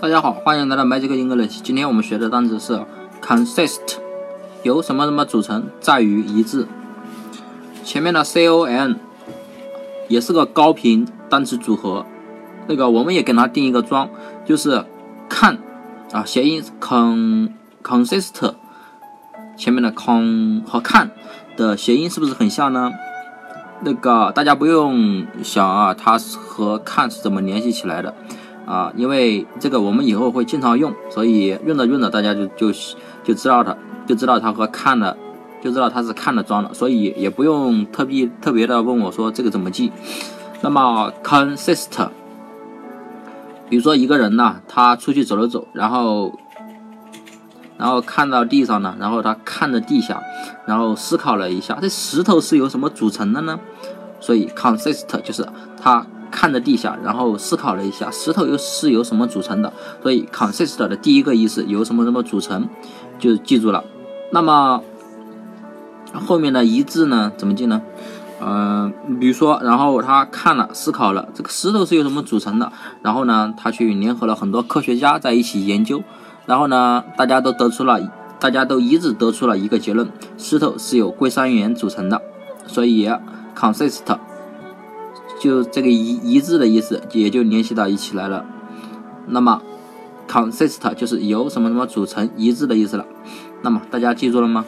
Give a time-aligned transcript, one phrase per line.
[0.00, 1.60] 大家好，欢迎来到 Magic English。
[1.60, 2.80] 今天我们学的单词是
[3.20, 3.96] consist，
[4.62, 6.68] 由什么什么组成，在于一致。
[7.82, 8.94] 前面的 con
[10.06, 12.06] 也是个高频单词组合，
[12.68, 14.08] 那个我们也给它定一个装，
[14.46, 14.84] 就是
[15.28, 15.58] 看
[16.12, 17.50] 啊，谐音 con
[17.82, 18.54] consist，
[19.56, 21.10] 前面的 con 和看
[21.56, 22.92] 的谐音是不是很像呢？
[23.80, 28.14] 那个大家不用想啊，它和看是怎么联系起来的
[28.68, 28.92] 啊？
[28.96, 32.70] 因为这个我们以后会经常用，所以用着用着大家就就
[33.24, 33.74] 就知道它，
[34.06, 35.16] 就知道它和看的，
[35.62, 39.90] 就知道它是看的装的，所以也不用特别特别的问我说这个怎么记。
[40.60, 42.08] 那么 consist，
[43.70, 46.38] 比如说一个人呢，他出去走了走，然后。
[47.78, 50.20] 然后看到地上呢，然后他看着地下，
[50.66, 53.60] 然后思考了一下，这石头是由什么组成的呢？
[54.18, 55.46] 所以 consist 就是
[55.80, 59.72] 他看着地下，然后思考了一下，石头又是由什么组成的？
[60.02, 62.68] 所以 consist 的第一个意思由什么什么组成，
[63.18, 63.84] 就记住了。
[64.32, 64.82] 那么
[66.12, 67.82] 后面的一致呢，怎么记呢？
[68.40, 72.70] 嗯，比如说，然后他看了，思考了，这个石头是由什么组成的？
[73.02, 76.02] 然后呢，他去联合了很多科学家在一起研究。
[76.46, 78.00] 然后呢，大家都得出了，
[78.38, 82.22] 大家都一致得出了一个结论：石头是由硅酸盐组成的。
[82.66, 83.10] 所以
[83.56, 84.02] ，consist
[85.40, 88.44] 就这个一一致的意思，也就联系到一起来了。
[89.26, 89.62] 那么
[90.28, 93.06] ，consist 就是由什么什么组成，一致的意思了。
[93.62, 94.64] 那么大家记住了吗？